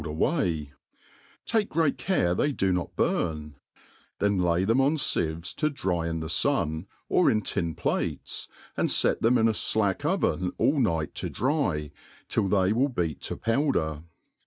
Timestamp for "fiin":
6.25-6.87